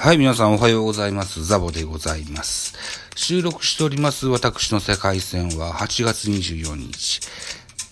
[0.00, 1.44] はい、皆さんおはようございます。
[1.44, 2.72] ザボでございます。
[3.16, 7.18] 収録しております私の世界線は8月24日、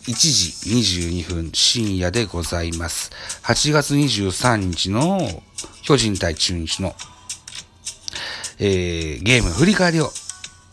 [0.07, 3.11] 1時22分深夜でございます。
[3.43, 5.43] 8月23日の
[5.83, 6.95] 巨人対中日の、
[8.61, 10.11] えー、ゲーム振り返りを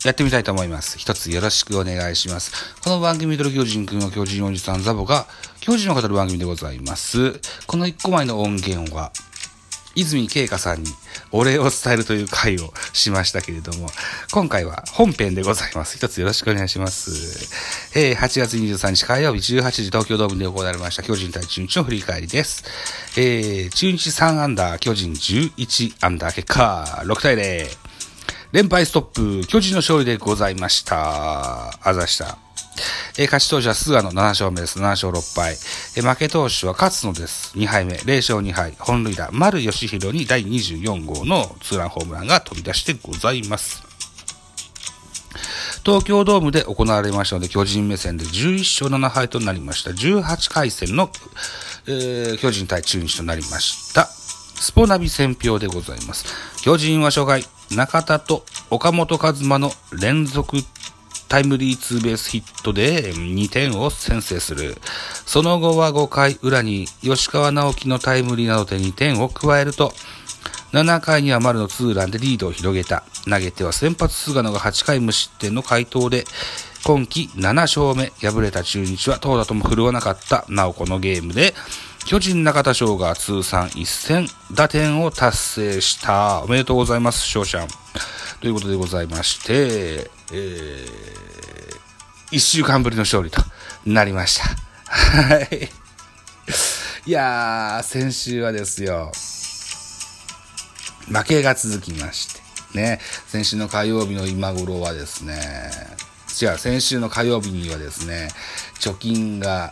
[0.04, 0.98] やってみたいと思います。
[1.00, 2.80] 一つよろしくお願いします。
[2.80, 5.26] この番組、ドル巨人くんは巨人おじさんザボが
[5.58, 7.40] 巨人を語る番組でございます。
[7.66, 9.10] この1個前の音源は、
[9.96, 10.90] 泉慶香さんに
[11.36, 13.88] お礼を伝えるという回をしましたけれども、
[14.32, 15.96] 今回は本編でございます。
[15.96, 17.98] 一つよろしくお願いします。
[17.98, 22.62] えー、8月23日火曜日18時東京ドームで行われました巨人対中日の振り返りです。
[23.18, 27.66] えー、中日3アンダー、巨人11アンダー結果6対0。
[28.52, 29.02] 連敗ストッ
[29.42, 31.76] プ、巨人の勝利でございました。
[31.82, 32.43] あざした。
[33.16, 34.80] えー、勝ち投手は菅野7勝目です。
[34.80, 35.52] 7勝6敗。
[35.96, 37.56] えー、負け投手は勝野です。
[37.56, 37.94] 2敗目。
[37.94, 38.74] 0勝2敗。
[38.78, 43.84] 本塁打、丸義弘に第24号のツーランホームランが飛び出してございます。
[45.84, 49.90] 東京ドームで行われましたので、巨人目線で11勝7敗となりました。
[49.90, 51.10] 18回戦の、
[51.86, 54.06] えー、巨人対中日となりました。
[54.06, 56.24] スポナビ戦票でございます。
[56.62, 60.56] 巨人は初回、中田と岡本和真の連続
[61.34, 64.76] タイムリーツーベースヒットで2点を先制する。
[65.26, 69.92] その後は5回裏に吉川直樹のタイムリーなどで2点を加えると、
[70.70, 73.02] 7回には丸のツーランでリードを広げた。
[73.28, 76.24] 投げては先発菅野が8回無失点の回答で、
[76.84, 80.44] 今季7勝目、敗れた中日は投打とも振るわなかった。
[80.48, 81.52] なおこのゲームで、
[82.06, 86.44] 巨人中田翔が通算1000打点を達成した。
[86.44, 87.68] おめでとうございます、翔ちゃん。
[88.40, 93.42] ということでございまして、えー、1週間ぶりの勝利と
[93.84, 94.44] なりました。
[94.86, 95.68] はい。
[97.06, 99.12] いやー、先週はですよ、
[101.08, 102.40] 負けが続きまして、
[102.78, 105.38] ね、先週の火曜日の今頃はですね、
[106.40, 108.28] 違う、先週の火曜日にはですね、
[108.80, 109.70] 貯金が、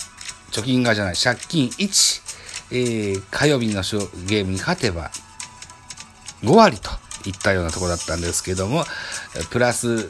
[0.50, 2.32] 貯金がじゃない、借金1、
[2.72, 3.82] えー、火曜日の
[4.26, 5.10] ゲームに勝てば
[6.42, 6.90] 5割と
[7.24, 8.84] いったようなところだったんですけども、
[9.50, 10.08] プラス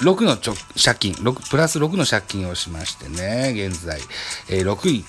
[0.00, 4.00] 6の借金6、プラス6の借金をしましてね、現在、
[4.48, 5.04] えー、6位、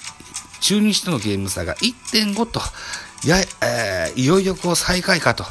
[0.60, 2.60] 中日とのゲーム差が1.5と、
[3.26, 5.46] や、えー、いよいよこう最下位かと、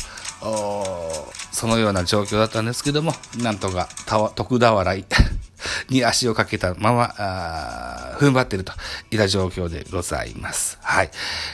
[1.52, 3.88] そのような状況だったんですけども、なんとか、
[4.34, 5.04] 徳田笑い
[5.92, 8.72] に足をかけたまま、あ踏ん張っていると
[9.10, 10.78] いった状況でございます。
[10.82, 11.10] はい。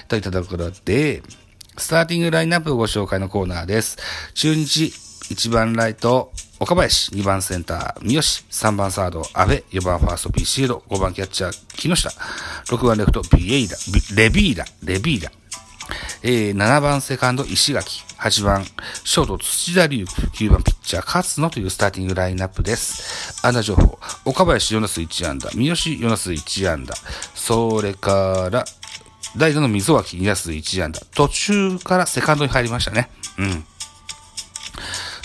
[0.09, 1.23] といったところで、
[1.79, 3.99] スターティングラインナップをご紹介のコーナーです。
[4.35, 4.93] 中日
[5.35, 12.09] 1番ライト、岡林、2番センター、三好、3番サード、安倍、4番ファースト、ビシエド、5番キャッチャー、木下、
[12.75, 13.77] 6番レフト、ビエイダ、
[14.15, 15.31] レビーダ、レビーダ、
[16.23, 18.65] えー、7番セカンド、石垣、8番
[19.05, 23.45] ショート、土田龍、9番ピッチャー、勝野というスターティングラインナップです。
[23.47, 26.95] 安打情報、岡林4打数1安打、三好4打数1安打、
[27.35, 28.65] それから、
[29.37, 33.11] 代打の溝脇2打数1安打、途中からセカンドに入りましたね。
[33.39, 33.65] うん。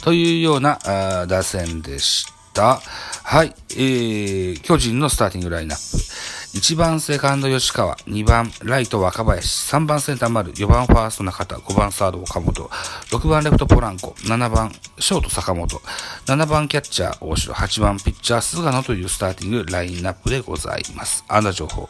[0.03, 0.79] というような
[1.21, 2.81] あ打線でした。
[3.23, 6.40] はい、えー、巨人のスターティングラインナップ。
[6.53, 12.69] 1番セカンド吉川、2番ライト若林、3番センター丸、4番ファースト中田、5番サード岡本、
[13.09, 14.69] 6番レフトポランコ、7番
[14.99, 15.81] ショート坂本、
[16.25, 21.23] 7番キャッチャー大城、8番ピッチャー菅野というスターティングラインナップでございます。
[21.29, 21.87] 安打情報。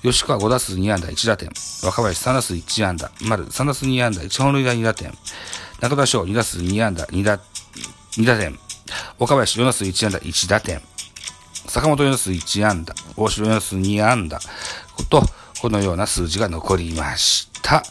[0.00, 1.50] 吉川5打数2安打1打点、
[1.82, 5.12] 若林3打数1安打、丸3打数2安打1本塁打2打点、
[5.80, 7.38] 中田翔2打数2安打2打
[8.16, 8.58] ,2 打点、
[9.18, 10.80] 岡林4打数1安打1打点、
[11.68, 14.40] 坂本4数1安打、大城4数2安打
[15.08, 15.22] と、
[15.60, 17.82] このような数字が残りました。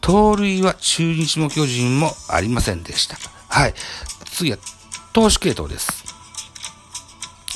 [0.00, 3.16] 盗塁は中日も巨人もありませんでした。
[3.48, 3.74] はい。
[4.26, 4.58] 次は
[5.12, 6.04] 投手系統です。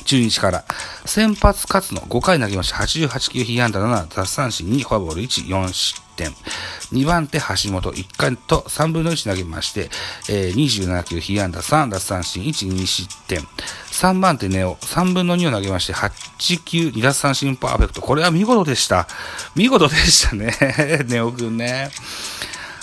[0.05, 0.65] 中日から。
[1.07, 2.77] 先発勝の5回投げました。
[2.77, 6.35] 88球被安打7奪三振2フォアボール1、4失点。
[6.93, 9.89] 2番手橋本1回と3分の1投げまして、
[10.29, 13.41] えー、27球被安打3奪三振1、2失点。
[13.93, 18.03] 3番手ネオ3分の2を投げまして、8球2奪三振パーフェクト。
[18.03, 19.09] これは見事でした。
[19.55, 20.53] 見事でしたね。
[21.09, 21.91] ネオくんね。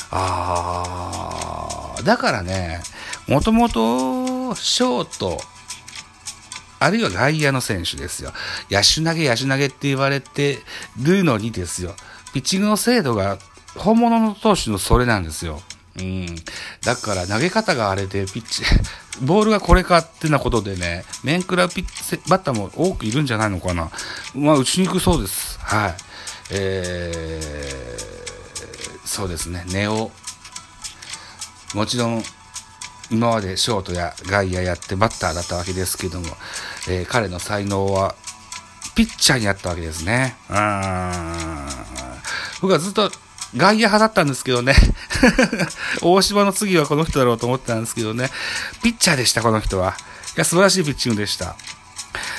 [0.10, 2.82] あー、だからね、
[3.28, 5.38] もともとショート、
[6.80, 8.32] あるいは外野の選手ですよ。
[8.70, 10.60] 野手投げ、野手投げって言われて
[11.02, 11.96] るのにですよ。
[12.34, 13.38] ピッチングの精度が
[13.76, 15.62] 本物の投手のそれなんですよ。
[16.00, 16.36] うん。
[16.84, 18.64] だから投げ方があれでピッチ、
[19.22, 23.90] ボールがこれかってなことでね、面食らうピッバッターも多くいるんじゃないのかな。
[24.36, 25.60] まあ、打ちにくそうです。
[25.62, 25.96] はい。
[26.52, 30.12] えー、そうですね、ネオ。
[31.74, 32.24] もちろん
[33.10, 36.28] 今までショートや外野やってバッターだったわけですけども、
[36.90, 38.16] えー、彼の才能は
[38.96, 40.36] ピッチャーにあったわけですね。
[40.50, 41.97] うん。
[42.62, 43.12] 僕はずっと
[43.56, 44.76] 外野派だったんですけどね。
[46.02, 48.30] 大島の次はこの人だろうと思ってたんですけどね。
[48.84, 49.96] ピッチャーでした、この人は。
[50.36, 51.56] いや、素晴らしいピッチングでした。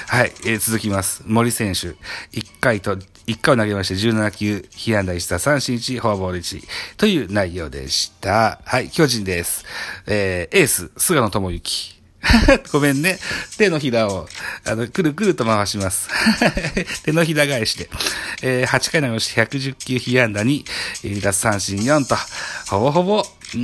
[0.08, 1.22] はい、えー、続きます。
[1.26, 1.88] 森選手。
[2.32, 6.64] 1回と、1回を投げまして17球、被安打1打三振1、フォアボール1
[6.96, 8.60] という内容でした。
[8.64, 9.64] はい、巨人です。
[10.06, 11.97] えー、エース、菅野智之。
[12.72, 13.18] ごめんね。
[13.56, 14.28] 手のひらを、
[14.64, 16.08] あの、くるくると回します。
[17.04, 17.88] 手のひら返して。
[18.42, 20.64] えー、8回投げして110球被安打に、
[21.02, 22.16] 奪三振4と、
[22.68, 23.58] ほぼほぼ、うー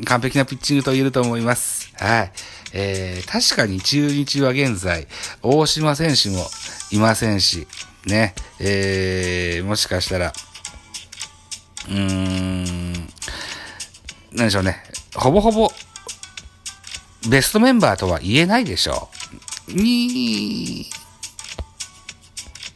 [0.00, 1.90] ん、完璧なピッチングと言えると思います。
[1.96, 2.32] はい。
[2.72, 5.06] えー、確かに中日は現在、
[5.42, 6.48] 大島選手も
[6.90, 7.66] いませんし、
[8.06, 10.32] ね、えー、もしかしたら、
[11.88, 12.92] うーん、
[14.32, 14.82] なんでしょうね、
[15.14, 15.70] ほぼほぼ、
[17.28, 19.08] ベストメンバーとは言えないでしょ
[19.68, 19.72] う。
[19.72, 20.90] に、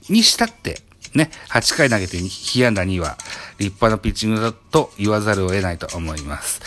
[0.09, 0.81] にしたって、
[1.15, 3.17] ね、8回投げて被安打2は
[3.59, 6.61] 立派なピッチングだと言わざるを得ないと思います。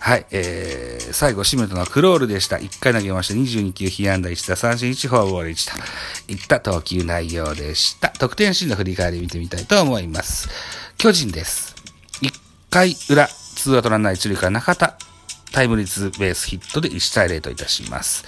[0.00, 2.56] はい、えー、最後締めたのはクロールでした。
[2.56, 8.10] 1回投げまして22球被安打1打三振1フォアボール1といった投球内容でした。
[8.10, 10.48] 得点シーンの振り返り見てみたいと思います。
[10.96, 11.74] 巨人です。
[12.22, 12.32] 1
[12.70, 14.96] 回裏、ツーアウトランナー1塁から中田、
[15.52, 18.24] タイムリーツーベースヒットで1対0といたします。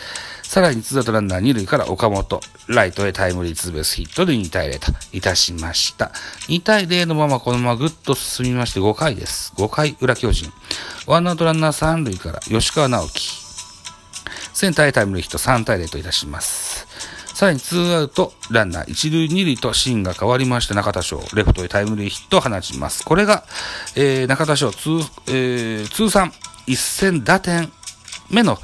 [0.51, 6.07] さらにツーアウトランナー2塁から岡本、ライトへタイムリーツーベースヒットで2対0といたしました。
[6.49, 9.53] 2対0のままこのままぐっと進みまして5回です。
[9.57, 10.51] 5回裏巨人。
[11.07, 13.31] ワンアウトランナー3塁から吉川直樹。
[14.53, 16.87] センターへタイムリーヒット3対0といたします。
[17.41, 23.05] さらにツーアウト、ランナー1塁2塁とシーンが変わりまして中田翔、レフトへタイムリーヒットを放ちます。
[23.05, 23.45] これが、
[23.97, 24.91] えー、中田翔通、
[25.29, 26.33] えー、通算
[26.67, 27.71] 1000打点
[28.31, 28.59] 目の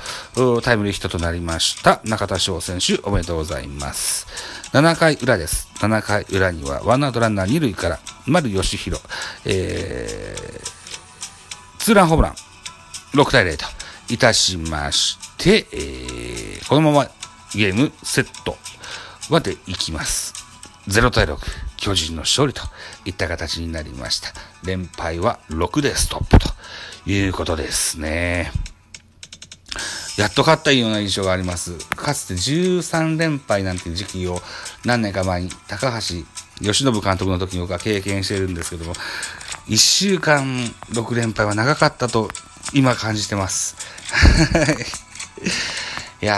[0.62, 4.26] タイムリーヒットとなりました中田翔選手おめでとうございます。
[4.72, 5.69] 7回裏です。
[5.81, 9.02] 7回裏にはワンアウトランナー2塁から丸義弘、
[9.44, 12.34] えー、ツーランホームラン
[13.14, 13.64] 6対0と
[14.12, 17.06] いたしまして、えー、このまま
[17.54, 18.56] ゲームセット
[19.31, 20.34] までいきます。
[20.88, 21.37] 0対6、
[21.76, 22.62] 巨人の勝利と
[23.04, 24.28] いった形になりました。
[24.64, 26.48] 連敗は6でストップと
[27.06, 28.50] いうことですね。
[30.17, 31.76] やっと勝ったような印象があります。
[31.94, 34.41] かつて13連敗なんていう時期を
[34.85, 36.25] 何年か前に高橋
[36.61, 38.94] 由伸監督の時に僕は経験してるんですけども、
[39.69, 40.43] 1週間
[40.93, 42.31] 6連敗は長かったと
[42.73, 43.76] 今感じてます。
[46.23, 46.35] いや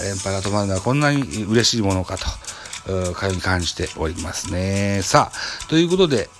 [0.00, 2.26] ー、連敗が止まるのはこんなに嬉しいものかと、
[3.14, 5.00] かように感じておりますね。
[5.02, 6.30] さあ、ということで、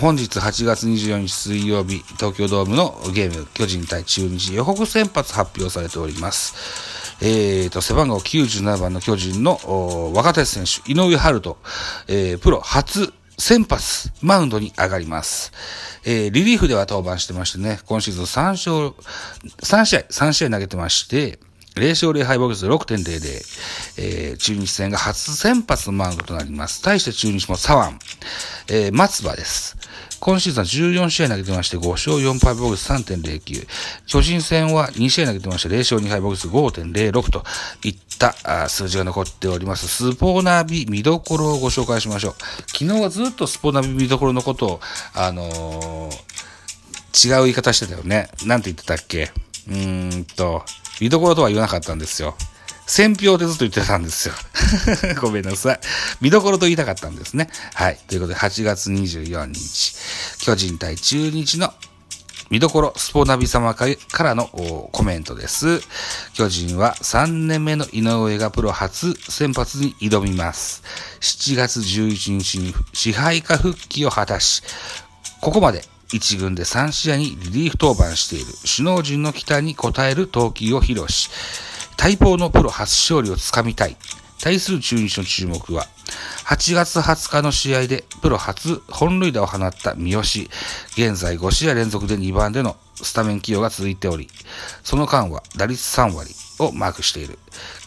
[0.00, 6.54] 本日8月24日水曜日、東京ドームのゲーム、巨人対中日予告先発発表されております。
[7.20, 11.56] えーと、背番号97番の巨人の若手選手、井上春人、
[12.08, 15.52] えー、プロ初先発、マウンドに上がります。
[16.04, 18.94] えー、リリーフでは登板してましてね、今シーズン3勝、
[19.62, 21.38] 3試合、3試合投げてまして、
[21.74, 23.42] 0勝0敗防御率6.00、
[23.98, 26.82] えー、中日戦が初先発のマウンドとなります。
[26.82, 27.96] 対して中日も左
[28.68, 29.76] 腕、えー、松葉です。
[30.24, 33.66] 今シーズンは14試合投げてまして、5勝4敗防御率3.09。
[34.06, 37.42] 巨人戦は2試合投げてまして、0勝2敗防御率5.06と
[37.82, 39.88] いった数字が残っております。
[39.88, 42.34] スポーナビ見どころをご紹介しましょう。
[42.68, 44.80] 昨日はずっとスポーナビ見どころのことを、
[45.12, 48.30] あのー、違う言い方してたよね。
[48.46, 49.32] なんて言ってたっけ？
[49.66, 50.64] うーんと、
[51.00, 52.36] 見どころとは言わなかったんですよ。
[52.86, 54.34] 選票でずっと言ってたんですよ。
[55.20, 55.80] ごめんなさい。
[56.20, 57.48] 見どころと言いたかったんですね。
[57.74, 57.98] はい。
[58.08, 59.94] ということで、8月24日、
[60.40, 61.72] 巨人対中日の
[62.52, 63.86] 見どころ、スポナビ様か
[64.22, 64.46] らの
[64.92, 65.80] コメントです。
[66.34, 70.82] 巨人は3年目の井上がプロ初先発に挑みます。
[71.22, 74.62] 7月11日に支配下復帰を果たし、
[75.40, 81.30] ここまで1軍で3試合にリリーフ登板している首脳陣の期待に応える投球を披露し、
[82.02, 83.96] 待望のプロ初勝利をつかみたい。
[84.40, 85.86] 対する中日の注目は、
[86.46, 90.20] 8月20日の試合でプロ初本塁打を放った三好。
[90.20, 94.28] 現在5試合連続で2番でのスタメン起用が続いており、
[94.82, 97.38] その間は打率3割をマークしている。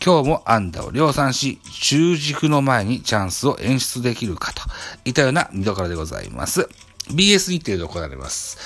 [0.02, 4.62] 今日も安打を量産し、中軸の前にチャンスを演出できるかと
[5.04, 6.70] いったような見どころでございます。
[7.10, 8.58] BS 日程で行われます。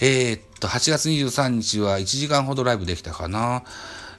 [0.00, 3.64] えー、っと、8月23日は1時間ほどライブできたかな。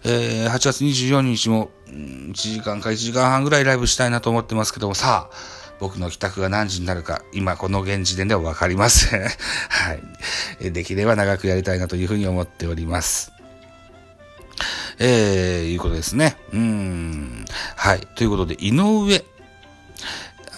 [0.07, 5.35] えー、8月24日も、1時間か1時間半ぐらいライブしたいなと思ってますけども、さあ、
[5.79, 9.21] 僕の帰宅が何時になるか、今この現時点ではわかりません。
[9.67, 9.93] は
[10.61, 10.71] い。
[10.71, 13.31] できれば長くやりたいなというふうに思っております。
[14.99, 16.37] えー、いうことですね。
[16.53, 17.45] うん。
[17.75, 18.07] はい。
[18.15, 19.25] ということで、井上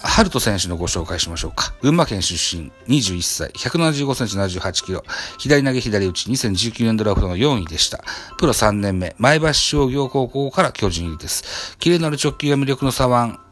[0.03, 1.73] 春人選手のご紹介しましょうか。
[1.81, 5.03] 群馬県出身、21歳、175センチ78キロ、
[5.37, 8.03] 左投げ左打ち、2019年ドラフトの4位でした。
[8.37, 11.77] プロ3年目、前橋商業高校から巨人入りです。
[11.79, 13.47] キレのある直球が魅力の左腕、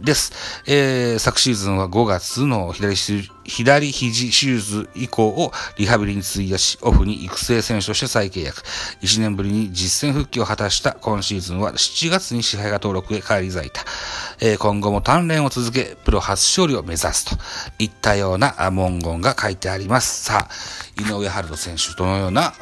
[0.00, 0.32] です。
[0.66, 2.96] えー、昨シーズンは5月の左
[3.44, 8.62] 左肘手術以降をリハビリに費やし、オフに育成選手として再契約。
[9.02, 13.84] 1年ぶりに実戦復帰を果たした今シーズンは7月に支配が登録へ返り咲いた。
[14.40, 17.36] えー、今後も鍛錬を続け、プロ初勝利を目指すと
[17.78, 20.24] いったような文言が書いてあります。
[20.24, 22.52] さあ、井上春人選手、どのような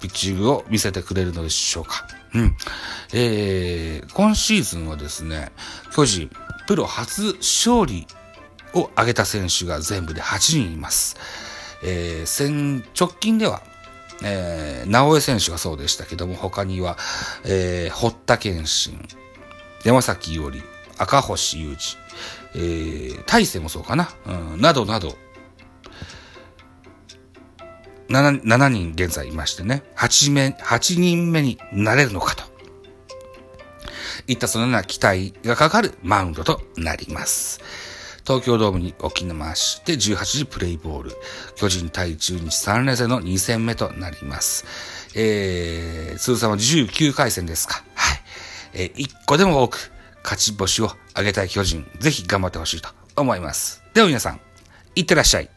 [0.00, 2.06] ピッチングを見せてくれるのでしょうか。
[2.34, 2.56] うん。
[3.12, 5.52] えー、今シーズンはですね、
[5.94, 6.30] 巨人、
[6.66, 8.06] プロ初勝利
[8.74, 11.16] を挙げた選手が全部で8人います。
[11.82, 13.62] えー、先、直近では、
[14.22, 16.96] えー、直江選手がそうでしたけども、他には、
[17.44, 19.08] えー、堀田健信、
[19.84, 20.62] 山崎伊織、
[20.98, 21.98] 赤星雄二、
[22.54, 25.16] えー、大勢もそうかな、うん、などなど、
[28.08, 32.52] 7, 7人現在いましてね、8, 名8人目になれるのかと。
[34.28, 37.60] いったそのような期待がかかるマウンドとなります。
[38.24, 41.12] 東京ドームに置きまして18時プレイボール。
[41.56, 44.64] 巨人対中日3連戦の2戦目となります。
[45.16, 47.82] えー、通算は19回戦ですか。
[47.94, 48.22] はい。
[48.74, 49.91] えー、1個でも多く
[50.22, 53.82] 勝ち星を上げたい巨人、ぜひ頑張ってほしいと思います。
[53.94, 54.40] では皆さん、
[54.94, 55.50] いってらっしゃい。